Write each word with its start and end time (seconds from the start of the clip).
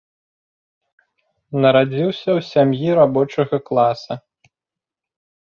Нарадзіўся 1.65 2.23
ў 2.23 2.39
сям'і 2.51 2.89
рабочага 3.01 3.57
класа. 3.69 4.13